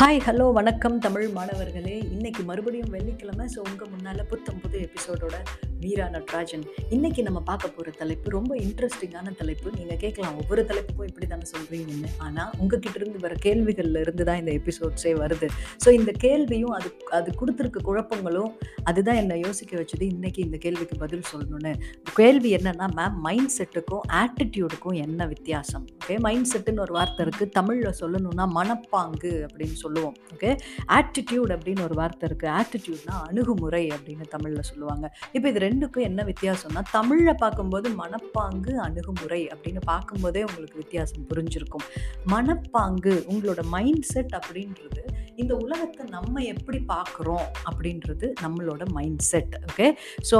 Hi 0.00 0.20
hello 0.26 0.52
வணக்கம் 0.52 0.98
தமிழ் 0.98 1.28
மாணவர்களே. 1.28 2.02
இன்றைக்கி 2.02 2.44
மறுபடியும் 2.44 2.90
வெள்ளிக்கிழமை 2.90 3.46
ஸோ 3.46 3.58
உங்கள் 3.58 3.88
முன்னால் 3.88 4.26
புத்தம் 4.26 4.60
புது 4.60 4.78
எபிசோடோட 4.78 5.34
மீரா 5.82 6.06
நட்ராஜன். 6.14 6.64
இன்னைக்கு 6.94 7.20
நம்ம 7.26 7.40
பார்க்க 7.50 7.74
போகிற 7.76 7.90
தலைப்பு 8.00 8.34
ரொம்ப 8.36 8.52
இன்ட்ரெஸ்டிங்கான 8.64 9.34
தலைப்பு. 9.40 9.68
நீங்கள் 9.78 10.00
கேட்கலாம் 10.04 10.36
ஒவ்வொரு 10.40 10.62
தலைப்புக்கும் 10.70 11.08
இப்படி 11.10 11.26
தானே 11.32 11.46
சொல்கிறீங்கன்னு 11.52 12.10
ஆனால் 12.26 12.50
உங்ககிட்ட 12.60 12.96
இருந்து 13.00 13.20
வர 13.24 13.34
கேள்விகள்ல 13.46 14.00
இருந்து 14.04 14.24
தான் 14.28 14.40
இந்த 14.42 14.52
எபிசோட்ஸே 14.60 15.12
வருது. 15.22 15.48
ஸோ 15.84 15.88
இந்த 15.98 16.12
கேள்வியும் 16.24 16.74
அது 16.78 16.90
அது 17.18 17.30
கொடுத்துருக்க 17.40 17.80
குழப்பங்களும் 17.88 18.52
அதுதான் 18.90 19.20
என்னை 19.22 19.38
யோசிக்க 19.46 19.72
வச்சது. 19.80 20.04
இன்னைக்கு 20.14 20.40
இந்த 20.46 20.58
கேள்விக்கு 20.64 20.98
பதில் 21.04 21.26
சொல்லணும்னு. 21.32 21.72
கேள்வி 22.20 22.52
என்னன்னா 22.58 22.88
மேம் 22.98 23.18
மைண்ட் 23.28 23.54
செட்டுக்கும் 23.58 24.04
ஆட்டிடியூடுக்கும் 24.22 24.98
என்ன 25.04 25.26
வித்தியாசம்? 25.34 25.86
ஓகே 26.00 26.18
மைண்ட் 26.26 26.50
செட்டுன்னு 26.52 26.84
ஒரு 26.86 26.94
வார்த்தை 26.98 27.20
இருக்குது 27.26 27.54
தமிழில் 27.58 27.98
சொல்லணும்னா 28.02 28.46
மனப்பாங்கு 28.58 29.32
அப்படின்னு 29.48 29.78
சொல்லுவோம். 29.84 30.16
ஓகே 30.34 30.52
ஆட்டிடியூட் 30.98 31.52
அப்படின்னு 31.56 31.84
ஒரு 31.88 31.96
வார்த்தை 32.02 32.24
இருக்குது 32.30 32.52
ஆட்டிடியூட்னா 32.58 33.16
அணுகுமுறை 33.30 33.84
அப்படின்னு 33.96 34.26
தமிழில் 34.36 34.68
சொல்லுவாங்க. 34.70 35.06
இப்போ 35.36 35.46
இது 35.50 35.60
ரெண்டுக்கும் 35.70 36.02
என்ன 36.02 36.24
வித்தியாசம்னா 36.24 36.82
தமிழில் 36.92 37.34
பார்க்கும்போது 37.34 37.88
மனப்பாங்கு 37.90 38.72
அணுகுமுறை 38.76 39.48
அப்படின்னு 39.48 39.80
பார்க்கும்போதே 39.84 40.42
உங்களுக்கு 40.42 40.78
வித்தியாசம் 40.78 41.26
புரிஞ்சிருக்கும். 41.34 41.86
மனப்பாங்கு 42.26 43.14
உங்களோட 43.32 43.62
மைண்ட் 43.64 44.02
செட் 44.02 44.36
அப்படின்றது 44.38 45.02
இந்த 45.42 45.54
உலகத்தை 45.64 46.04
நம்ம 46.16 46.42
எப்படி 46.52 46.78
பார்க்குறோம் 46.92 47.46
அப்படின்றது 47.70 48.26
நம்மளோட 48.44 48.82
மைண்ட் 48.96 49.24
செட் 49.30 49.54
ஓகே 49.70 49.86
ஸோ 50.30 50.36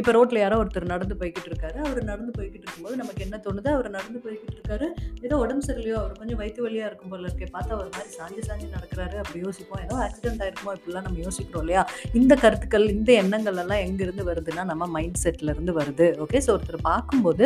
இப்போ 0.00 0.10
ரோட்டில் 0.16 0.42
யாரோ 0.42 0.56
ஒருத்தர் 0.62 0.92
நடந்து 0.94 1.14
போய்கிட்டு 1.20 1.48
இருக்காரு. 1.50 1.78
அவர் 1.86 2.00
நடந்து 2.10 2.32
போய்கிட்டு 2.36 2.64
இருக்கும்போது 2.66 2.96
நமக்கு 3.02 3.22
என்ன 3.26 3.36
தோணுது? 3.46 3.68
அவர் 3.76 3.88
நடந்து 3.96 4.18
போய்கிட்டு 4.24 4.56
இருக்காரு. 4.56 4.86
ஏதோ 5.26 5.34
உடம்பு 5.44 5.64
சரியில்லையோ 5.68 5.96
அவர் 6.00 6.18
கொஞ்சம் 6.20 6.40
வயிற்று 6.40 6.64
வலியாக 6.66 6.88
இருக்கும் 6.90 7.12
போல 7.12 7.28
இருக்கே 7.28 7.48
பார்த்தா 7.56 7.78
ஒரு 7.82 7.90
மாதிரி 7.94 8.10
சாஞ்சு 8.18 8.42
சாஞ்சு 8.48 8.68
நடக்கிறாரு 8.76 9.16
அப்படி 9.22 9.40
யோசிப்போம். 9.46 9.82
ஏதோ 9.86 9.96
ஆக்சிடென்ட் 10.06 10.42
ஆயிருக்குமோ 10.44 10.74
இப்படிலாம் 10.78 11.06
நம்ம 11.08 11.20
யோசிக்கிறோம் 11.26 11.64
இல்லையா? 11.66 11.82
இந்த 12.20 12.32
கருத்துக்கள் 12.44 12.86
இந்த 12.96 13.10
எண்ணங்கள் 13.22 13.60
எல்லாம் 13.64 13.82
எங்கேருந்து 13.86 14.26
வருதுன்னா 14.30 14.64
நம்ம 14.72 14.88
மைண்ட் 14.96 15.20
செட்லேருந்து 15.24 15.74
வருது 15.80 16.08
ஓகே 16.26 16.40
ஸோ 16.46 16.52
ஒருத்தர் 16.56 16.80
பார்க்கும்போது 16.90 17.44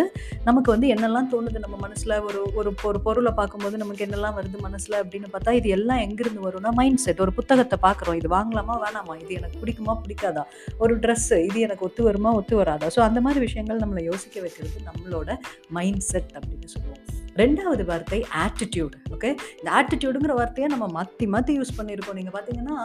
நமக்கு 0.48 0.68
வந்து 0.74 0.88
என்னெல்லாம் 0.96 1.30
தோணுது? 1.34 1.58
நம்ம 1.66 1.76
மனசில் 1.86 2.16
ஒரு 2.28 2.40
ஒரு 2.58 2.72
ஒரு 2.90 3.00
பொருளை 3.06 3.32
பார்க்கும்போது 3.40 3.76
நமக்கு 3.84 4.04
என்னெல்லாம் 4.06 4.36
வருது 4.38 4.58
மனசில் 4.66 5.00
அப்படின்னு 5.02 5.28
பார்த்தா 5.34 5.56
இது 5.60 5.68
எல்லாம் 5.78 6.02
எங்கேருந்து 6.06 6.46
வரும்னா 6.46 6.72
மைண்ட் 6.78 6.86
மைண்ட் 6.88 7.02
செட் 7.04 7.20
ஒரு 7.20 7.32
புத்தகத்தை 7.32 7.76
பார்க்குறோம் 7.82 8.14
இது 8.14 8.28
வாங்கலாமா 8.28 8.74
வேணாமா 8.84 9.14
இது 9.22 9.34
எனக்கு 9.34 9.58
பிடிக்குமா 9.62 9.94
பிடிக்காதா? 10.04 10.42
ஒரு 10.78 10.98
ட்ரெஸ்ஸு 10.98 11.36
இது 11.44 11.58
எனக்கு 11.60 11.84
ஒத்து 11.84 12.02
வருமா 12.02 12.30
ஒத்து 12.32 12.56
வராதா? 12.56 12.86
ஸோ 12.96 13.00
அந்த 13.00 13.20
மாதிரி 13.20 13.40
விஷயங்கள் 13.40 13.78
நம்மளை 13.78 14.02
யோசிக்க 14.02 14.40
வைக்கிறது 14.40 14.80
நம்மளோட 14.88 15.36
மைண்ட் 15.68 16.00
செட் 16.00 16.32
அப்படின்னு 16.34 16.68
சொல்லுவோம். 16.74 17.02
ரெண்டாவது 17.40 17.82
வார்த்தை 17.90 18.18
ஆட்டிடியூட் 18.44 18.94
ஓகே 19.14 19.30
இந்த 19.58 19.68
ஆட்டிடியூடுங்கிற 19.78 20.34
வார்த்தையை 20.38 20.68
நம்ம 20.72 20.86
மாற்றி 20.96 21.24
மாற்றி 21.34 21.52
யூஸ் 21.58 21.76
பண்ணியிருக்கோம். 21.78 22.18
நீங்கள் 22.20 22.36
பார்த்தீங்கன்னா 22.36 22.76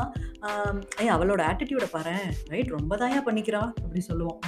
ஏ 1.03 1.07
அவளோட 1.15 1.41
ஆட்டிடியூடை 1.51 1.87
பாரு 1.95 2.15
ரைட் 2.53 2.73
ரொம்ப 2.77 2.93
தாயா 3.01 3.19
பண்ணிக்கிறா 3.27 3.61
அப்படி 3.83 4.01
சொல்லுவோம். 4.09 4.39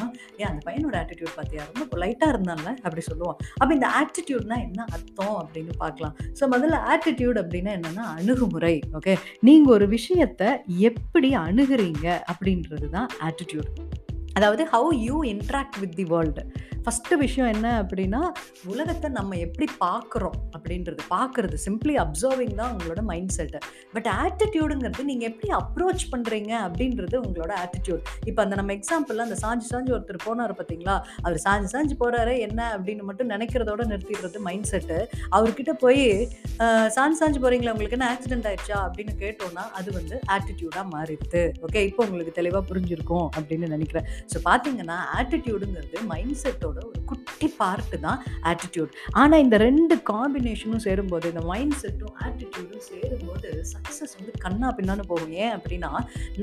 ஏன் 0.41 0.49
அந்த 0.51 0.61
பையனோட 0.67 0.95
ஆட்டிடியூட் 1.01 1.35
பார்த்தியா 1.39 1.63
ரொம்ப 1.71 1.85
பொலைட்டாக 1.93 2.33
இருந்தால 2.33 2.65
அப்படி 2.85 3.03
சொல்லுவோம். 3.09 3.37
அப்போ 3.61 3.71
இந்த 3.77 3.89
ஆட்டிடியூட்னா 4.01 4.57
என்ன 4.67 4.85
அர்த்தம் 4.95 5.37
அப்படின்னு 5.41 5.75
பார்க்கலாம் 5.83 6.15
ஸோ 6.39 6.43
முதல்ல 6.55 6.79
ஆட்டிடியூட் 6.93 7.39
அப்படின்னா 7.43 7.73
என்னென்னா 7.77 8.05
அணுகுமுறை 8.19 8.75
ஓகே 8.99 9.15
நீங்கள் 9.49 9.75
ஒரு 9.77 9.87
விஷயத்தை 9.97 10.49
எப்படி 10.89 11.31
அணுகிறீங்க 11.45 12.07
அப்படின்றது 12.31 12.89
தான் 12.97 13.09
ஆட்டிடியூட் 13.27 13.71
அதாவது 14.37 14.63
how 14.73 14.91
you 15.07 15.17
interact 15.33 15.79
with 15.83 15.97
the 15.99 16.07
world 16.13 16.43
first 16.85 17.15
விஷயம் 17.21 17.49
என்ன 17.53 17.67
அப்படின்னா 17.81 18.19
உலகத்தை 18.71 19.07
நம்ம 19.09 19.37
எப்படி 19.45 19.67
பார்க்குறோம் 19.83 20.35
அப்படின்றது 20.55 21.01
பார்க்குறது 21.13 21.55
சிம்பிளி 21.63 21.93
அப்சர்விங் 22.03 22.53
தான் 22.59 22.71
உங்களோட 22.73 23.01
மைண்ட் 23.11 23.33
செட்டு 23.37 23.59
பட் 23.95 24.09
ஆட்டிடியூடுங்கிறது 24.23 25.03
நீங்கள் 25.11 25.29
எப்படி 25.31 25.49
அப்ரோச் 25.59 26.03
பண்ணுறீங்க 26.11 26.51
அப்படின்றது 26.67 27.15
உங்களோட 27.25 27.53
ஆட்டிடியூட் 27.63 28.03
இப்போ 28.29 28.41
அந்த 28.45 28.57
நம்ம 28.59 28.73
எக்ஸாம்பிளில் 28.79 29.25
அந்த 29.25 29.37
சாஞ்சு 29.43 29.67
சாஞ்சு 29.71 29.93
ஒருத்தர் 29.97 30.21
போனார் 30.27 30.53
பார்த்தீங்களா? 30.59 30.95
அவர் 31.23 31.39
சாஞ்சு 31.45 31.71
சாஞ்சு 31.73 31.95
போகிறாரு 32.03 32.35
என்ன 32.47 32.61
அப்படின்னு 32.75 33.05
மட்டும் 33.09 33.31
நினைக்கிறதோட 33.35 33.81
நிறுத்திடுறது 33.93 34.41
மைண்ட் 34.49 34.69
செட்டு 34.73 34.99
அவர்கிட்ட 35.37 35.73
போய் 35.85 36.03
சாஞ்சு 36.97 37.19
சாஞ்சு 37.21 37.41
போகிறீங்களா 37.45 37.73
உங்களுக்கு 37.75 37.99
என்ன 37.99 38.09
ஆக்சிடென்ட் 38.13 38.47
ஆயிடுச்சா? 38.51 38.77
அப்படின்னு 38.87 39.15
கேட்டோன்னா 39.23 39.65
அது 39.79 39.89
வந்து 39.99 40.15
ஆட்டிடியூடாக 40.35 40.85
மாறிடுது. 40.93 41.43
ஓகே 41.67 41.83
இப்போ 41.89 42.01
உங்களுக்கு 42.07 42.37
தெளிவாக 42.39 42.63
புரிஞ்சிருக்கும் 42.71 43.27
அப்படின்னு 43.37 43.73
நினைக்கிறேன். 43.75 44.07
ஸோ 44.33 44.37
பார்த்தீங்கன்னா 44.49 44.97
ஆட்டிடியூடுங்கிறது 45.17 45.99
மைண்ட் 46.11 46.37
செட்டோட 46.43 46.77
ஒரு 46.89 46.99
குட்டி 47.11 47.47
பார்ட்டு 47.59 47.97
தான் 48.05 48.19
ஆட்டிடியூட் 48.51 48.93
ஆனால் 49.21 49.41
இந்த 49.45 49.55
ரெண்டு 49.67 49.95
காம்பினேஷனும் 50.11 50.83
சேரும்போது 50.87 51.25
இந்த 51.33 51.43
மைண்ட் 51.51 51.77
செட்டும் 51.81 52.15
ஆட்டிடியூடும் 52.25 52.85
சேரும்போது 52.89 53.49
சக்ஸஸ் 53.73 54.15
வந்து 54.17 54.33
கண்ணா 54.45 54.69
பின்னான்னு 54.77 55.05
போகும். 55.11 55.33
ஏன் 55.43 55.53
அப்படின்னா 55.57 55.91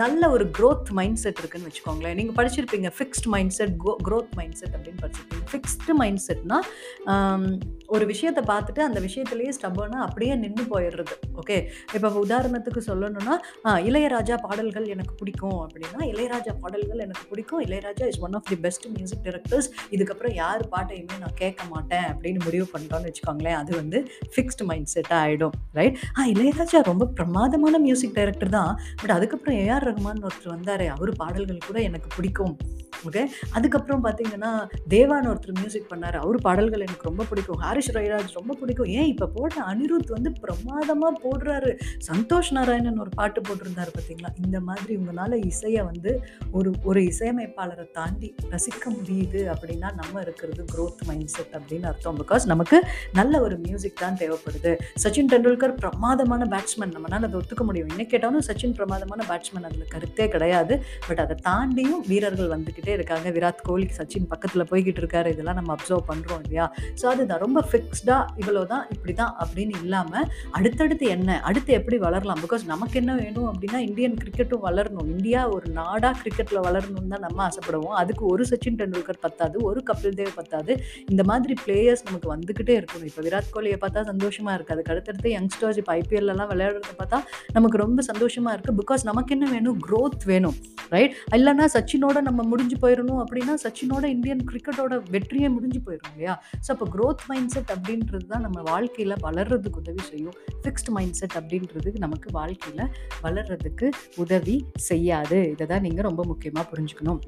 நல்ல 0.02 0.30
ஒரு 0.36 0.46
க்ரோத் 0.58 0.92
மைண்ட் 0.98 1.20
செட் 1.24 1.40
இருக்குன்னு 1.42 1.68
வச்சுக்கோங்களேன். 1.70 2.16
நீங்கள் 2.20 2.38
படிச்சிருப்பீங்க 2.40 2.90
fixed 2.98 3.28
mind 3.34 3.54
set 3.58 3.74
growth 4.08 4.34
mind 4.40 4.58
set 4.60 4.74
அப்படின்னு 4.78 5.02
படிச்சிருப்பீங்க. 5.04 5.44
ஃபிக்ஸ்டு 5.52 5.96
மைண்ட் 6.02 6.22
செட்னா 6.28 6.58
ஒரு 7.94 8.04
விஷயத்தை 8.10 8.42
பார்த்துட்டு 8.50 8.82
அந்த 8.88 8.98
விஷயத்துலேயே 9.06 9.50
ஸ்டபர்னாக 9.56 10.06
அப்படியே 10.08 10.34
நின்று 10.42 10.64
போயிடுறது. 10.74 11.14
ஓகே 11.40 11.56
இப்போ 11.96 12.08
உதாரணத்துக்கு 12.24 12.80
சொல்லணும்னா 12.90 13.34
இளையராஜா 13.88 14.36
பாடல்கள் 14.46 14.86
எனக்கு 14.94 15.14
பிடிக்கும் 15.20 15.60
அப்படின்னா 15.64 16.00
இளையராஜா 16.12 16.54
பாடல்கள் 16.62 17.04
எனக்கு 17.06 17.24
பிடிக்கும். 17.32 17.62
Ilaiyaraaja 17.72 18.06
is 18.12 18.18
one 18.18 18.34
of 18.38 18.48
the 18.48 18.56
best 18.56 18.86
music 18.96 19.24
directors 19.26 19.68
இதுக்கப்புறம் 19.94 20.34
யார் 20.34 20.68
பாட்டையுமே 20.74 21.18
நான் 21.24 21.38
கேட்க 21.42 21.64
மாட்டேன் 21.74 22.06
அப்படின்னு 22.12 22.40
முடிவு 22.44 22.68
பண்ணிட்டோம்னு 22.72 23.10
வச்சுக்கோங்களேன். 23.10 23.58
அது 23.62 23.76
வந்து 23.80 24.10
ஃபிக்ஸ்டு 24.34 24.66
மைண்ட் 24.70 24.92
செட்டாக 24.94 25.20
ஆகிடும் 25.26 25.56
ரைட் 25.80 25.98
ஆ 26.18 26.26
இளையராஜா 26.26 26.82
ரொம்ப 26.90 27.06
பிரமாதமான 27.06 27.78
மியூசிக் 27.78 28.14
டைரக்டர் 28.18 28.54
தான். 28.58 28.80
பட் 29.02 29.10
அதுக்கப்புறம் 29.10 29.56
ஏஆர் 29.56 29.88
ரஹ்மான் 29.90 30.22
ஒருத்தர் 30.28 30.54
வந்தார் 30.56 30.86
அவர் 30.96 31.12
பாடல்கள் 31.22 31.66
கூட 31.66 31.80
எனக்கு 31.80 32.08
பிடிக்கும். 32.16 32.56
ஓகே 33.08 33.22
அதுக்கப்புறம் 33.50 34.02
பார்த்தீங்கன்னா 34.04 34.50
தேவான் 34.88 35.28
ஒருத்தர் 35.30 35.56
மியூசிக் 35.60 35.88
பண்ணார் 35.92 36.16
அவர் 36.24 36.36
பாடல்கள் 36.46 36.80
எனக்கு 36.80 37.08
ரொம்ப 37.08 37.24
பிடிக்கும். 37.30 37.60
ஹாரிஷ் 37.62 37.90
ரயராஜ் 37.96 38.36
ரொம்ப 38.38 38.54
பிடிக்கும். 38.60 38.90
ஏன் 38.98 39.08
இப்போ 39.12 39.26
போட்ட 39.36 39.56
அனிருத் 39.70 40.12
வந்து 40.16 40.32
பிரமாதமாக 40.42 41.12
போடுறாரு. 41.24 41.70
சந்தோஷ் 42.10 42.52
நாராயணன் 42.52 42.98
ஒரு 42.98 43.08
பாட்டு 43.14 43.40
போட்டிருந்தாரு 43.40 43.92
பார்த்தீங்களா 43.96 44.30
இந்த 44.44 44.60
மாதிரி 44.60 44.96
உங்களால் 44.96 45.36
இசையை 45.50 45.82
வந்து 45.82 46.12
ஒரு 46.50 46.72
ஒரு 46.82 47.00
இசையமைப்பாளரை 47.02 47.61
தாண்டி 47.96 48.28
ரசிக்க 48.52 48.84
முடியுது 48.96 49.40
அப்படின்னா 49.52 49.88
நம்ம 50.00 50.20
இருக்கிறது 50.24 50.62
க்ரோத் 50.72 51.02
மைண்ட் 51.08 51.32
செட் 51.34 51.54
அப்படின்னு 51.58 51.86
அர்த்தம். 51.90 52.18
பிகாஸ் 52.22 52.44
நமக்கு 52.52 52.76
நல்ல 53.18 53.40
ஒரு 53.46 53.56
மியூசிக் 53.64 54.00
தான் 54.02 54.18
தேவைப்படுது. 54.22 54.72
சச்சின் 55.02 55.30
டெண்டுல்கர் 55.32 55.74
பிரமாதமான 55.82 56.46
பேட்ஸ்மேன் 56.54 56.94
நம்மளால் 56.94 57.26
அதை 57.28 57.36
ஒத்துக்க 57.40 57.64
முடியும். 57.68 57.90
இன்னைக்கு 57.92 58.12
கேட்டாலும் 58.14 58.44
சச்சின் 58.48 58.74
பிரமாதமான 58.78 59.20
பேட்ஸ்மேன் 59.30 59.66
அதில் 59.68 59.90
கருத்தே 59.94 60.26
கிடையாது. 60.34 60.76
பட் 61.08 61.22
அதை 61.24 61.36
தாண்டியும் 61.48 62.02
வீரர்கள் 62.10 62.52
வந்துக்கிட்டே 62.54 62.92
இருக்காங்க. 62.98 63.30
விராட் 63.36 63.62
கோலி 63.68 63.86
சச்சின் 63.98 64.28
பக்கத்தில் 64.32 64.68
போய்கிட்டு 64.72 65.02
இருக்காரு. 65.04 65.30
இதெல்லாம் 65.34 65.58
நம்ம 65.60 65.76
அப்சர்வ் 65.76 66.04
பண்ணுறோம் 66.10 66.42
இல்லையா? 66.44 66.66
ஸோ 67.02 67.06
அதுதான். 67.12 67.42
ரொம்ப 67.44 67.62
ஃபிக்ஸ்டாக 67.70 68.40
இவ்வளோ 68.42 68.64
தான் 68.74 68.84
இப்படி 68.96 69.14
தான் 69.22 69.34
அப்படின்னு 69.42 69.76
இல்லாமல் 69.84 70.28
அடுத்தடுத்து 70.58 71.06
என்ன? 71.16 71.40
அடுத்து 71.50 71.72
எப்படி 71.80 71.98
வளரலாம்? 72.06 72.42
பிகாஸ் 72.46 72.64
நமக்கு 72.72 72.98
என்ன 73.02 73.12
வேணும் 73.22 73.48
அப்படின்னா 73.52 73.80
இந்தியன் 73.88 74.18
கிரிக்கெட்டும் 74.22 74.66
வளரணும். 74.68 75.08
இந்தியா 75.14 75.42
ஒரு 75.56 75.68
நாடாக 75.80 76.14
கிரிக்கெட்டில் 76.22 76.64
வளரணும்னு 76.68 77.12
தான் 77.14 77.26
நம்ம 77.28 77.41
ஆசைப்படுவோம். 77.48 77.96
அதுக்கு 78.02 78.24
ஒரு 78.32 78.44
சச்சின் 78.50 78.78
டெண்டுல்கர் 78.80 79.20
பத்தாது 79.26 79.56
ஒரு 79.68 79.82
கபில் 79.90 80.16
தேவ் 80.20 80.32
பத்தாது. 80.40 80.72
இந்த 81.12 81.22
மாதிரி 81.30 81.56
பிளேயர்ஸ் 81.64 82.04
நமக்கு 82.08 82.28
வந்துக்கிட்டே 82.34 82.76
இருக்கணும். 82.80 83.08
இப்போ 83.10 83.22
விராட் 83.28 83.52
கோலியை 83.56 83.78
பார்த்தா 83.84 84.06
சந்தோஷமாக 84.12 84.56
இருக்குது 84.56 84.76
அதுக்கு 84.76 84.92
அடுத்தடுத்து 84.94 85.30
யங்ஸ்டர்ஸ் 85.36 85.80
இப்போ 85.82 85.94
ஐபிஎல்லாம் 86.00 86.50
விளையாடுறத 86.52 86.94
பார்த்தா 87.02 87.20
நமக்கு 87.56 87.82
ரொம்ப 87.84 88.02
சந்தோஷமாக 88.10 88.54
இருக்குது 88.56 88.78
பிகாஸ் 88.82 89.04
நமக்கு 89.10 89.34
என்ன 89.36 89.48
வேணும்? 89.54 89.78
க்ரோத் 89.88 90.24
வேணும். 90.32 90.56
ரைட் 90.94 91.14
இல்லைன்னா 91.36 91.66
சச்சினோட 91.74 92.20
நம்ம 92.28 92.40
முடிஞ்சு 92.52 92.76
போயிடணும் 92.84 93.20
அப்படின்னா 93.24 93.54
சச்சினோட 93.64 94.04
இந்தியன் 94.14 94.42
கிரிக்கெட்டோட 94.50 94.94
வெற்றியே 95.14 95.48
முடிஞ்சு 95.56 95.80
போயிடும் 95.86 96.12
இல்லையா? 96.12 96.34
ஸோ 96.64 96.68
அப்போ 96.74 96.88
க்ரோத் 96.94 97.24
மைண்ட் 97.30 97.52
செட் 97.54 97.72
அப்படின்றது 97.76 98.26
தான் 98.34 98.44
நம்ம 98.46 98.62
வாழ்க்கையில் 98.72 99.16
வளர்றதுக்கு 99.26 99.80
உதவி 99.84 100.04
செய்யும். 100.10 100.36
ஃபிக்ஸ்ட் 100.64 100.92
மைண்ட் 100.98 101.18
செட் 101.20 101.38
அப்படின்றது 101.42 101.92
நமக்கு 102.06 102.30
வாழ்க்கையில் 102.40 102.86
வளர்றதுக்கு 103.26 103.88
உதவி 104.24 104.56
செய்யாது. 104.90 105.40
இதை 105.54 105.66
தான் 105.74 105.86
நீங்கள் 105.88 106.08
ரொம்ப 106.10 106.24
முக்கியமாக 106.32 106.66
புரிஞ்சுக்கணும். 106.72 107.22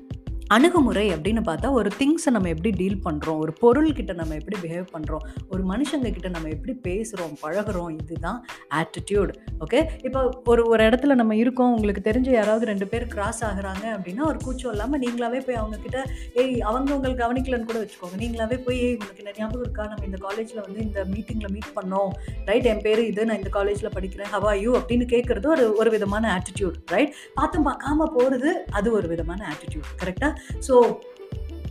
அணுகுமுறை 0.49 1.05
அப்படின்னு 1.11 1.43
பார்த்தா 1.46 1.69
ஒரு 1.73 1.91
திங்ஸை 1.99 2.31
நம்ம 2.31 2.49
எப்படி 2.49 2.70
டீல் 2.70 2.99
பண்ணுறோம் 3.05 3.38
ஒரு 3.38 3.52
பொருள்கிட்ட 3.61 4.14
நம்ம 4.14 4.35
எப்படி 4.35 4.56
பிஹேவ் 4.62 4.88
பண்ணுறோம் 4.93 5.25
ஒரு 5.49 5.62
மனுஷங்க 5.62 6.11
கிட்ட 6.12 6.29
நம்ம 6.29 6.49
எப்படி 6.49 6.73
பேசுகிறோம் 6.88 7.35
பழகிறோம் 7.43 7.91
இதுதான் 7.91 8.46
ஆட்டிடியூட் 8.75 9.32
ஓகே 9.61 9.81
இப்போ 10.02 10.20
ஒரு 10.44 10.69
ஒரு 10.69 10.85
இடத்துல 10.85 11.14
நம்ம 11.14 11.37
இருக்கோம் 11.37 11.75
உங்களுக்கு 11.75 12.02
தெரிஞ்ச 12.11 12.31
யாராவது 12.31 12.67
ரெண்டு 12.67 12.87
பேர் 12.87 13.06
கிராஸ் 13.06 13.44
ஆகுறாங்க 13.44 13.85
அப்படின்னா 13.96 14.25
ஒரு 14.26 14.38
கூச்சம் 14.44 14.73
இல்லாமல் 14.73 15.00
நீங்களாவே 15.00 15.41
போய் 15.46 15.56
அவங்கக்கிட்ட 15.56 15.99
ஏய் 16.35 16.61
அவங்க 16.61 16.94
உங்களுக்கு 16.94 17.23
கவனிக்கலன்னு 17.25 17.64
கூட 17.64 17.79
வச்சுக்கோங்க. 17.79 18.17
நீங்களாவே 18.23 18.56
போய் 18.64 18.79
ஏய் 18.79 18.93
உங்களுக்கு 18.93 19.23
என்ன 19.25 19.35
ஞாபகம் 19.38 19.64
இருக்கா? 19.64 19.87
நம்ம 19.87 20.05
இந்த 20.05 20.17
காலேஜில் 20.17 20.61
வந்து 20.61 20.81
இந்த 20.81 21.05
மீட்டிங்கில் 21.05 21.52
மீட் 21.52 21.70
பண்ணோம். 21.79 22.12
ரைட் 22.44 22.64
என் 22.64 22.81
பேர் 22.81 23.02
இது 23.05 23.26
நான் 23.26 23.37
இந்த 23.37 23.49
காலேஜில் 23.49 23.94
படிக்கிறேன். 23.97 24.31
ஹவா 24.35 24.61
யூ 24.62 24.76
அப்படின்னு 24.79 25.06
கேட்குறது 25.14 25.47
ஒரு 25.47 25.76
ஒரு 25.76 25.90
விதமான 25.90 26.25
ஆட்டிடியூட் 26.37 26.76
ரைட் 26.87 27.14
பார்த்து 27.35 27.58
பார்க்காம 27.70 28.08
போகிறது 28.17 28.64
அது 28.70 28.93
ஒரு 28.93 29.08
விதமான 29.08 29.40
ஆட்டிடியூட் 29.52 29.90
கரெக்டாக 30.02 30.33
ஸோ 30.66 30.75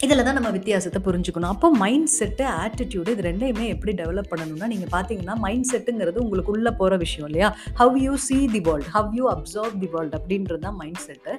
இதில் 0.05 0.23
தான் 0.27 0.35
நம்ம 0.37 0.49
வித்தியாசத்தை 0.55 0.99
புரிஞ்சுக்கணும். 1.05 1.51
அப்போ 1.53 1.67
மைண்ட் 1.81 2.09
செட்டு 2.15 2.43
ஆட்டிடியூடு 2.61 3.09
இது 3.13 3.23
ரெண்டையுமே 3.27 3.65
எப்படி 3.73 3.91
டெவலப் 3.99 4.29
பண்ணணும்னா 4.31 4.67
நீங்கள் 4.71 4.91
பார்த்தீங்கன்னா 4.95 5.35
மைண்ட் 5.43 5.67
செட்டுங்கிறது 5.71 6.17
உங்களுக்குள்ளே 6.23 6.71
போகிற 6.79 6.95
விஷயம் 7.03 7.27
இல்லையா? 7.29 7.49
How 7.81 7.95
you 8.05 8.13
see 8.25 8.37
the 8.55 8.61
world 8.67 8.89
how 8.95 9.09
you 9.19 9.25
observe 9.33 9.75
the 9.83 9.89
world 9.93 10.15
அப்படின்றது 10.19 10.61
தான் 10.65 10.77
மைண்ட் 10.81 11.01
செட்டு 11.05 11.33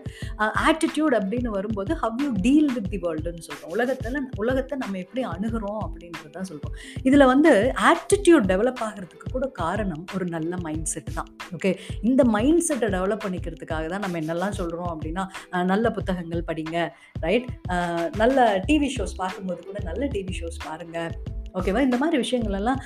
ஆட்டிடியூட் 0.68 1.16
அப்படின்னு 1.20 1.50
வரும்போது 1.56 1.94
how 2.04 2.16
you 2.24 2.30
deal 2.46 2.70
with 2.76 2.88
the 2.94 3.00
வேர்ல்டுன்னு 3.04 3.44
சொல்கிறோம் 3.48 3.74
உலகத்தில் 3.76 4.18
உலகத்தை 4.44 4.78
நம்ம 4.84 4.98
எப்படி 5.04 5.24
அணுகிறோம் 5.32 5.82
அப்படின்றது 5.86 6.32
தான் 6.38 6.48
சொல்கிறோம் 6.52 6.74
இதில் 7.10 7.26
வந்து 7.32 7.52
ஆட்டிடியூட் 7.90 8.48
டெவலப் 8.52 8.82
ஆகிறதுக்கு 8.88 9.34
கூட 9.36 9.48
காரணம் 9.60 10.04
ஒரு 10.16 10.28
நல்ல 10.36 10.54
மைண்ட் 10.66 10.90
செட் 10.94 11.12
தான். 11.18 11.30
ஓகே 11.58 11.72
இந்த 12.10 12.22
மைண்ட் 12.36 12.64
செட்டை 12.68 12.90
டெவலப் 12.96 13.24
பண்ணிக்கிறதுக்காக 13.26 13.84
தான் 13.94 14.04
நம்ம 14.06 14.18
என்னெல்லாம் 14.22 14.58
சொல்கிறோம் 14.62 14.90
அப்படின்னா 14.94 15.26
நல்ல 15.72 15.86
புத்தகங்கள் 15.98 16.48
படிங்க 16.50 16.76
ரைட் 17.26 17.46
நல்ல 18.22 18.40
டிவி 18.58 18.96
ஷோஸ் 18.98 19.16
பார்க்கும்போது 19.16 19.62
கூட 19.66 19.78
நல்ல 19.84 20.06
டிவி 20.06 20.32
ஷோஸ் 20.40 20.64
பாருங்கள் 20.64 21.14
ஓகேவா 21.54 21.80
இந்த 21.80 21.96
மாதிரி 21.96 22.18
விஷயங்கள்லாம் 22.18 22.80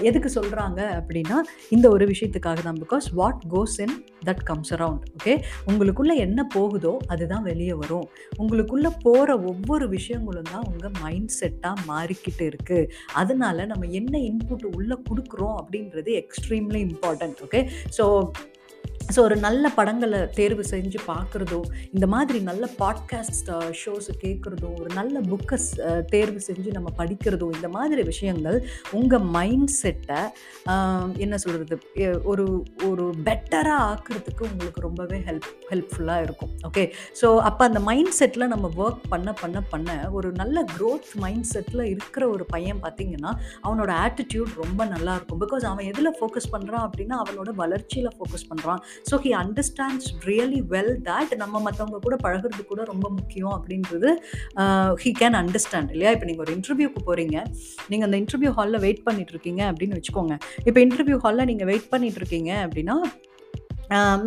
எதுக்கு 0.00 0.28
சொல்கிறாங்க 0.28 0.80
அப்படின்னா 1.00 1.42
இந்த 1.70 1.88
ஒரு 1.88 2.06
விஷயத்துக்காக 2.06 2.60
தான். 2.62 2.74
Because 2.74 3.14
what 3.14 3.42
goes 3.48 3.80
in 3.80 3.92
that 4.26 4.42
comes 4.44 4.74
around 4.74 5.02
okay 5.16 5.42
உங்களுக்குள்ளே 5.66 6.16
என்ன 6.16 6.46
போகுதோ 6.54 6.98
அதுதான் 7.06 7.42
வெளியே 7.42 7.72
வரும். 7.72 8.06
உங்களுக்குள்ளே 8.38 8.90
போகிற 9.02 9.36
ஒவ்வொரு 9.42 9.88
விஷயங்களும் 9.88 10.42
தான் 10.42 10.64
உங்கள் 10.64 10.90
மைண்ட் 11.00 11.30
செட்டாக 11.40 11.76
மாறிக்கிட்டு 11.86 12.44
இருக்குது 12.44 12.88
அதனால 13.12 13.66
நம்ம 13.66 13.86
என்ன 13.86 14.18
இன்புட் 14.18 14.76
உள்ளே 14.76 14.96
கொடுக்குறோம் 15.10 15.56
அப்படின்றது 15.56 16.12
extremely 16.12 16.80
important 16.88 17.42
okay 17.42 17.68
so 17.90 18.06
so 19.14 19.18
ஒரு 19.18 19.36
நல்ல 19.36 19.68
படங்களை 19.68 20.28
தேர்வு 20.28 20.62
செஞ்சு 20.70 20.96
பார்க்குறதோ 21.06 21.60
இந்த 21.92 22.06
மாதிரி 22.06 22.40
நல்ல 22.40 22.68
பாட்காஸ்ட் 22.78 23.74
ஷோஸ் 23.84 24.08
கேட்குறதோ 24.20 24.80
ஒரு 24.80 24.94
நல்ல 24.94 25.20
புக்கை 25.20 25.58
தேர்வு 26.04 26.40
செஞ்சு 26.46 26.70
நம்ம 26.70 26.90
படிக்கிறதோ 26.98 27.54
இந்த 27.54 27.68
மாதிரி 27.68 28.02
விஷயங்கள் 28.02 28.68
உங்கள் 28.90 29.18
மைண்ட் 29.18 29.68
செட்டை 29.68 30.16
என்ன 31.16 31.38
சொல்கிறது 31.38 31.78
ஒரு 32.22 32.66
ஒரு 32.88 33.14
பெட்டராக 33.24 33.82
ஆக்குறதுக்கு 33.84 34.40
உங்களுக்கு 34.40 34.80
ரொம்பவே 34.80 35.18
ஹெல்ப் 35.18 35.48
ஹெல்ப்ஃபுல்லாக 35.70 36.22
இருக்கும். 36.22 36.50
ஓகே 36.68 36.92
ஸோ 37.20 37.38
அப்போ 37.38 37.64
அந்த 37.64 37.80
மைண்ட் 37.80 38.14
செட்டில் 38.18 38.46
நம்ம 38.46 38.70
ஒர்க் 38.76 39.00
பண்ண 39.08 39.32
பண்ண 39.32 39.60
பண்ண 39.60 40.10
ஒரு 40.10 40.32
நல்ல 40.32 40.64
க்ரோத் 40.78 41.14
மைண்ட் 41.14 41.46
செட்டில் 41.54 41.82
இருக்கிற 41.82 42.28
ஒரு 42.28 42.44
பையன் 42.44 42.78
பார்த்தீங்கன்னா 42.82 43.32
அவனோட 43.62 43.92
ஆட்டிடியூட் 44.06 44.48
ரொம்ப 44.62 44.84
நல்லாயிருக்கும் 44.84 45.40
பிகாஸ் 45.40 45.64
அவன் 45.64 45.84
எதில் 45.84 46.16
ஃபோக்கஸ் 46.20 46.52
பண்ணுறான் 46.52 46.88
அப்படின்னா 46.90 47.22
அவனோட 47.26 47.50
வளர்ச்சியில் 47.50 48.10
ஃபோக்கஸ் 48.16 48.46
பண்ணுறான் 48.54 48.78
so 49.10 49.16
he 49.24 49.32
understands 49.42 50.08
really 50.28 50.60
well 50.74 50.92
that 51.08 51.34
நம்ம 51.42 51.62
மற்றவங்க 51.66 52.00
கூட 52.06 52.16
பழகுறது 52.24 52.62
கூட 52.72 52.82
ரொம்ப 52.92 53.06
முக்கியம் 53.18 53.54
அப்படின்றது 53.56 54.10
ஹி 55.04 55.12
கேன் 55.20 55.38
அண்டர்ஸ்டாண்ட் 55.42 55.92
இல்லையா? 55.94 56.12
இப்போ 56.16 56.28
நீங்கள் 56.30 56.44
ஒரு 56.46 56.54
இன்டர்வியூக்கு 56.58 57.02
போகிறீங்க 57.08 57.36
நீங்கள் 57.90 58.08
அந்த 58.08 58.18
இன்டர்வியூ 58.22 58.52
ஹாலில் 58.58 58.82
வெயிட் 58.86 59.04
பண்ணிட்டு 59.08 59.34
இருக்கீங்க 59.36 59.62
அப்படின்னு 59.72 59.98
வச்சுக்கோங்க. 59.98 60.36
இப்போ 60.68 60.78
இன்டர்வியூ 60.86 61.18
ஹாலில் 61.26 61.48
நீங்கள் 61.52 61.70
வெயிட் 61.72 61.88
பண்ணிட்டு 61.94 62.20
இருக்கீங்க 62.22 62.50
அப்படின்னா 62.66 62.96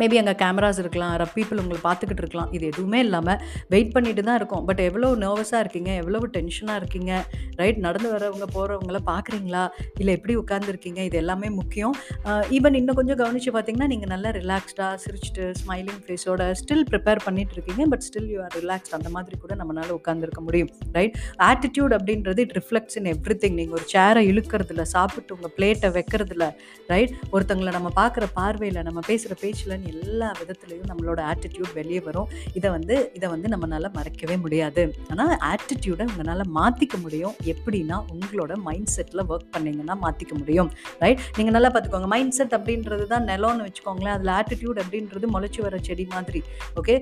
மேபி 0.00 0.16
அங்கே 0.22 0.34
கேமராஸ் 0.44 0.80
இருக்கலாம் 0.82 1.14
பீப்புள் 1.36 1.60
உங்களை 1.62 1.80
பார்த்துக்கிட்டு 1.86 2.22
இருக்கலாம். 2.22 2.50
இது 2.56 2.64
எதுவுமே 2.72 2.98
இல்லாமல் 3.06 3.40
வெயிட் 3.72 3.92
பண்ணிட்டு 3.94 4.22
தான் 4.28 4.38
இருக்கும். 4.40 4.64
பட் 4.68 4.80
எவ்வளோ 4.88 5.08
நர்வஸாக 5.22 5.60
இருக்கீங்க? 5.64 5.90
எவ்வளோ 6.02 6.20
டென்ஷனாக 6.36 6.80
இருக்கீங்க? 6.80 7.12
ரைட் 7.60 7.78
நடந்து 7.86 8.08
வரவங்க 8.14 8.46
போகிறவங்கள 8.56 8.98
பார்க்குறீங்களா? 9.10 9.64
இல்லை 10.00 10.12
எப்படி 10.18 10.34
உட்காந்துருக்கீங்க 10.42 11.00
இது 11.08 11.16
எல்லாமே 11.22 11.48
முக்கியம். 11.60 11.94
ஈவன் 12.56 12.78
இன்னும் 12.80 12.98
கொஞ்சம் 13.00 13.18
கவனித்து 13.22 13.52
பார்த்தீங்கன்னா 13.56 13.88
நீங்கள் 13.92 14.12
நல்லா 14.14 14.32
ரிலாக்ஸ்டாக 14.38 14.94
சிரிச்சிட்டு 15.04 15.44
ஸ்மைலிங் 15.60 16.00
ஃபேஸோட 16.06 16.42
ஸ்டில் 16.60 16.86
ப்ரிப்பேர் 16.90 17.22
பண்ணிட்டு 17.26 17.54
இருக்கீங்க. 17.56 17.84
But 17.94 18.04
still 18.08 18.30
you 18.34 18.38
are 18.46 18.56
relaxed 18.60 18.94
அந்த 18.98 19.10
மாதிரி 19.16 19.38
கூட 19.44 19.54
நம்மளால் 19.62 19.94
உட்காந்துருக்க 19.98 20.42
முடியும். 20.48 20.70
ரைட் 20.98 21.16
ஆட்டிடியூட் 21.50 21.96
அப்படின்றது 21.98 22.42
it 22.46 22.56
reflects 22.60 22.98
in 23.00 23.10
every 23.14 23.38
thing 23.44 23.58
நீங்கள் 23.60 23.78
ஒரு 23.80 23.88
சேரை 23.94 24.22
இழுக்கிறதுல 24.32 24.86
சாப்பிட்டு 24.94 25.36
உங்கள் 25.38 25.54
பிளேட்டை 25.58 25.90
வைக்கிறதுல 25.98 26.46
ரைட் 26.94 27.14
ஒருத்தங்களை 27.34 27.74
நம்ம 27.78 27.92
பார்க்குற 28.00 28.24
பார்வையில் 28.40 28.84
நம்ம 28.90 29.00
பேசுகிற 29.10 29.34
பேச்சில்னு 29.58 29.90
எல்லா 29.92 30.28
விதத்துலையும் 30.40 30.88
நம்மளோட 30.90 31.20
ஆட்டிடியூட் 31.30 31.72
வெளியே 31.78 32.00
வரும். 32.08 32.28
இதை 32.58 32.68
வந்து 32.74 32.96
இதை 33.16 33.26
வந்து 33.34 33.48
நம்மளால் 33.52 33.88
மறைக்கவே 33.96 34.36
முடியாது. 34.44 34.82
ஆனால் 35.12 35.32
ஆட்டிடியூடை 35.50 36.04
உங்களால் 36.10 36.44
மாற்றிக்க 36.58 36.96
முடியும். 37.04 37.34
எப்படின்னா 37.52 37.96
உங்களோட 38.14 38.52
மைண்ட் 38.66 38.92
செட்டில் 38.96 39.24
ஒர்க் 39.32 39.50
பண்ணீங்கன்னா 39.56 39.94
மாற்றிக்க 40.04 40.34
முடியும். 40.40 40.70
ரைட் 41.02 41.22
நீங்கள் 41.38 41.56
நல்லா 41.56 41.70
பார்த்துக்கோங்க. 41.74 42.10
மைண்ட் 42.14 42.36
செட் 42.38 42.54
அப்படின்றது 42.58 43.06
தான் 43.14 43.26
நிலம்னு 43.32 43.66
வச்சுக்கோங்களேன். 43.68 44.14
அதில் 44.16 44.32
ஆட்டிடியூட் 44.38 44.80
அப்படின்றது 44.84 45.28
முளைச்சி 45.34 45.62
வர 45.66 45.80
செடி 45.88 46.06
மாதிரி. 46.14 46.42
ஓகே 46.80 46.96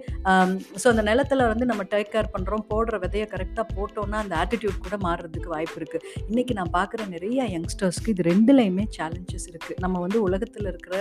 ஸோ 0.83 0.87
um, 0.87 0.93
அந்த 0.93 1.03
நிலத்தில் 1.11 1.49
வந்து 1.53 1.65
நம்ம 1.71 1.83
டேக் 1.93 2.13
கேர் 2.15 2.33
பண்ணுறோம் 2.35 2.65
போடுற 2.71 2.95
விதையை 3.05 3.27
கரெக்டாக 3.35 3.67
போட்டோம்னா 3.77 4.19
அந்த 4.25 4.35
ஆட்டிடியூட் 4.43 4.83
கூட 4.87 4.97
மாறுறதுக்கு 5.07 5.49
வாய்ப்பு 5.55 5.79
இருக்குது 5.81 6.05
இன்றைக்கி 6.31 6.53
நான் 6.61 6.73
பார்க்குற 6.79 7.01
நிறைய 7.15 7.43
யங்ஸ்டர்ஸ்க்கு 7.57 8.13
இது 8.15 8.29
ரெண்டுலையுமே 8.33 8.87
சேலஞ்சஸ் 8.99 9.49
இருக்குது 9.53 9.81
நம்ம 9.85 10.01
வந்து 10.07 10.19
உலகத்தில் 10.29 10.71
இருக்கிற 10.73 10.97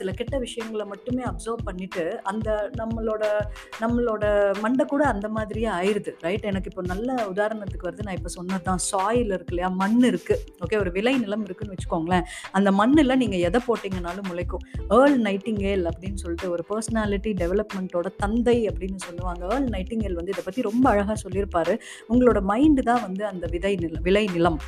சில 0.00 0.10
கெட்ட 0.20 0.36
விஷயங்கள் 0.46 0.71
மட்டுமே 0.92 1.22
அப்சர்வ் 1.22 1.62
பண்ணிட்டு 1.64 2.04
அந்த 2.22 2.70
நம்மளோட 2.80 3.24
நம்மளோட 3.82 4.24
மண்டை 4.64 4.84
கூட 4.84 5.02
அந்த 5.06 5.28
மாதிரியே 5.28 5.68
ஆயிடுது 5.78 6.12
ரைட் 6.26 6.44
எனக்கு 6.50 6.70
இப்போ 6.70 6.82
நல்ல 6.92 7.14
உதாரணத்துக்கு 7.32 7.88
வருது. 7.88 8.06
நான் 8.06 8.18
இப்போ 8.18 8.28
சொன்னது 8.28 8.62
தான் 8.62 8.82
சாயில் 8.90 9.32
இருக்கு 9.36 9.54
இல்லையா? 9.54 9.68
மண் 9.82 9.98
இருக்குது 10.10 10.40
ஓகே 10.64 10.78
ஒரு 10.78 10.90
விளை 10.90 11.18
நிலம் 11.18 11.44
இருக்குன்னு 11.48 11.74
வச்சுக்கோங்களேன். 11.74 12.24
அந்த 12.58 12.72
மண்ணில் 12.80 13.18
நீங்கள் 13.22 13.44
எதை 13.48 13.60
போட்டிங்கனாலும் 13.68 14.28
முளைக்கும். 14.30 14.64
ஏர்ல் 14.98 15.18
நைட்டிங்கேல் 15.28 15.84
அப்படின்னு 15.92 16.20
சொல்லிட்டு 16.24 16.50
ஒரு 16.50 16.64
பர்சனாலிட்டி 16.70 17.32
டெவலப்மெண்ட்டோட 17.42 18.08
தந்தை 18.16 18.68
அப்படின்னு 18.70 19.00
சொல்லுவாங்க. 19.06 19.42
ஏர்ல் 19.54 19.68
நைட்டிங்கேல் 19.76 20.18
வந்து 20.20 20.34
இதை 20.36 20.44
பற்றி 20.44 20.62
ரொம்ப 20.70 20.90
அழகாக 20.90 21.18
சொல்லியிருப்பாரு. 21.24 21.76
உங்களோட 22.12 22.40
மைண்டு 22.52 22.82
தான் 22.90 23.02
வந்து 23.06 23.26
அந்த 23.26 23.46
விதை 23.46 23.76
நிலம் 23.76 24.02
விளை 24.02 24.26
நிலம். 24.26 24.60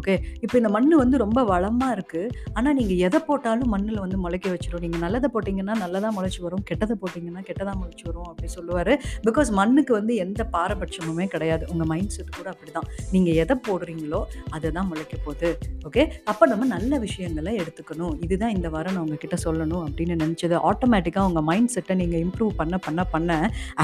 ஓகே? 0.00 0.14
இப்போ 0.44 0.56
இந்த 0.60 0.70
மண் 0.76 0.88
வந்து 1.02 1.16
ரொம்ப 1.24 1.40
வளமாக 1.52 1.94
இருக்குது 1.96 2.30
ஆனால் 2.58 2.76
நீங்கள் 2.78 3.00
எதை 3.06 3.18
போட்டாலும் 3.28 3.72
மண்ணில் 3.74 4.00
வந்து 4.04 4.18
முளைக்க 4.24 4.48
வச்சிடும் 4.54 4.84
நீங்கள் 4.84 5.02
நல்லதை 5.04 5.28
போட்டிங்கன்னா 5.34 5.74
நல்லதாக 5.82 6.12
முளைச்சி 6.18 6.40
வரும். 6.46 6.64
கெட்டதை 6.70 6.96
போட்டிங்கன்னா 7.02 7.42
கெட்டதாக 7.48 7.76
முளைச்சி 7.80 8.04
வரும் 8.10 8.28
அப்படி 8.30 8.50
சொல்லுவார். 8.56 8.92
பிகாஸ் 9.28 9.50
மண்ணுக்கு 9.60 9.92
வந்து 9.98 10.14
எந்த 10.24 10.40
பாரபட்சமுமே 10.54 11.26
கிடையாது. 11.34 11.64
உங்கள் 11.72 11.90
மைண்ட் 11.92 12.14
செட் 12.16 12.36
கூட 12.38 12.48
அப்படி 12.54 12.72
தான் 12.78 12.88
நீங்கள் 13.14 13.38
எதை 13.44 13.56
போடுறீங்களோ 13.68 14.20
அதை 14.56 14.70
தான் 14.78 14.88
முளைக்க 14.90 15.16
போகுது. 15.26 15.50
ஓகே? 15.88 16.04
அப்போ 16.32 16.46
நம்ம 16.52 16.64
நல்ல 16.74 16.98
விஷயங்களை 17.06 17.52
எடுத்துக்கணும். 17.62 18.14
இதுதான் 18.26 18.54
இந்த 18.56 18.68
வாரம் 18.76 18.94
நான் 18.96 19.04
உங்ககிட்ட 19.06 19.36
சொல்லணும் 19.46 19.84
அப்படின்னு 19.86 20.16
நினச்சது. 20.24 20.56
ஆட்டோமேட்டிக்காக 20.70 21.28
உங்கள் 21.30 21.46
மைண்ட் 21.50 21.72
செட்டை 21.74 21.96
நீங்கள் 22.02 22.22
இம்ப்ரூவ் 22.26 22.52
பண்ண 22.60 22.76
பண்ண 22.86 23.00
பண்ண 23.14 23.30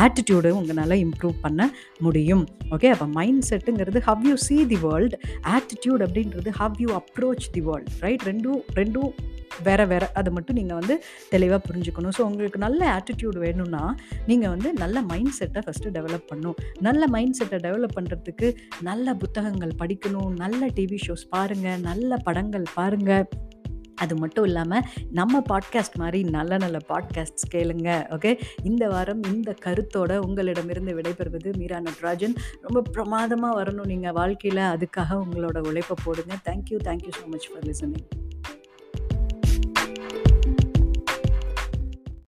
ஆட்டிடியூடு 0.02 0.50
உங்களால் 0.60 0.96
இம்ப்ரூவ் 1.06 1.36
பண்ண 1.44 1.60
முடியும். 2.06 2.44
ஓகே? 2.74 2.88
அப்போ 2.94 3.06
mind 3.18 3.44
செட்டுங்கிறது 3.50 3.98
how 4.08 4.24
you 4.28 4.34
see 4.46 4.56
the 4.72 4.78
world 4.86 5.14
attitude 5.54 5.97
அப்படின்றது 6.06 6.52
how 6.60 6.78
you 6.84 6.90
approach 7.00 7.48
the 7.56 7.62
world 7.68 7.90
right 8.06 8.24
ரெண்டும் 8.30 8.62
ரெண்டும் 8.80 9.10
வேற 9.66 9.80
வேற. 9.90 10.04
அதை 10.18 10.30
மட்டும் 10.32 10.56
நீங்கள் 10.58 10.78
வந்து 10.80 10.94
தெளிவாக 11.32 11.60
புரிஞ்சுக்கணும். 11.68 12.14
ஸோ 12.16 12.22
உங்களுக்கு 12.30 12.58
நல்ல 12.64 12.80
ஆட்டிடியூட் 12.96 13.38
வேணும்னா 13.44 13.82
நீங்கள் 14.30 14.52
வந்து 14.54 14.68
நல்ல 14.82 15.02
மைண்ட் 15.10 15.34
செட்டை 15.38 15.62
ஃபஸ்ட்டு 15.66 15.92
டெவலப் 15.96 16.28
பண்ணணும். 16.30 16.58
நல்ல 16.88 17.06
மைண்ட் 17.14 17.36
செட்டை 17.38 17.58
டெவலப் 17.66 17.96
பண்ணுறதுக்கு 17.98 18.48
நல்ல 18.88 19.14
புத்தகங்கள் 19.14 19.74
படிக்கணும். 19.82 20.30
நல்ல 20.44 20.66
டிவி 20.78 21.00
ஷோஸ் 21.06 21.26
பாருங்கள் 21.34 21.80
நல்ல 21.90 22.20
படங்கள் 22.28 22.66
பாருங்கள் 22.78 23.26
அது 23.98 24.16
மட்டும் 24.16 24.44
இல்லாமல் 24.44 24.84
நம்ம 25.10 25.42
பாட்காஸ்ட் 25.50 25.96
மாதிரி 25.96 26.22
நல்ல 26.30 26.56
நல்ல 26.56 26.78
பாட்காஸ்ட்ஸ் 26.88 27.46
கேளுங்க 27.54 27.90
ஓகே 28.16 28.32
இந்த 28.62 28.88
வாரம் 28.88 29.22
இந்த 29.22 29.54
கருத்தோட 29.64 30.16
உங்களிடமிருந்து 30.16 30.94
விடைபெறுவது 30.94 31.56
மீரா 31.56 31.78
நட்ராஜன். 31.78 32.34
ரொம்ப 32.60 32.82
பிரமாதமாக 32.92 33.56
வரணும் 33.62 33.86
நீங்கள் 33.86 34.12
வாழ்க்கையில். 34.12 34.62
அதுக்காக 34.74 35.18
உங்களோட 35.24 35.58
உழைப்பை 35.66 35.96
போடுங்க. 36.04 36.34
Thank you 36.44 36.78
thank you 36.84 37.12
so 37.18 37.26
much 37.26 37.48
for 37.50 37.62
listening 37.62 38.06